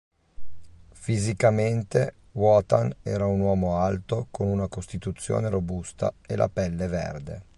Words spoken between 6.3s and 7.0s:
la pelle